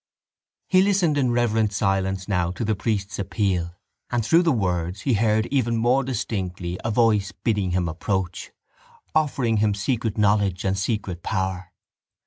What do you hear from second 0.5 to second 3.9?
He listened in reverent silence now to the priest's appeal